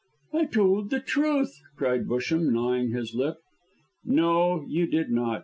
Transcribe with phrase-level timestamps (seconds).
[0.33, 3.37] "I told the truth," cried Busham, gnawing his lip.
[4.03, 5.39] "No, you did not.